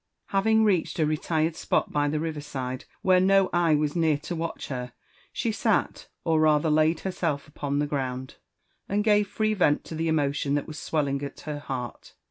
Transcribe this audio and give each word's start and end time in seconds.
HaYing 0.31 0.65
reached 0.65 0.97
a 0.97 1.05
retired 1.05 1.55
spot 1.55 1.91
by 1.91 2.07
the 2.07 2.19
river 2.19 2.41
side, 2.41 2.85
where 3.03 3.19
no 3.19 3.51
eye 3.53 3.75
was 3.75 3.95
near 3.95 4.17
to 4.17 4.35
watch 4.35 4.69
her, 4.69 4.93
she 5.31 5.51
sat 5.51 6.07
or 6.23 6.39
rather 6.41 6.71
laid 6.71 7.01
herself 7.01 7.47
upon 7.47 7.77
the 7.77 7.85
ground, 7.85 8.37
and 8.89 9.03
gave 9.03 9.27
free 9.27 9.53
vent 9.53 9.83
to 9.83 9.93
the 9.93 10.07
emotion 10.07 10.55
that 10.55 10.65
was 10.65 10.79
swelling 10.79 11.21
at 11.21 11.41
her 11.41 11.59
heart. 11.59 12.15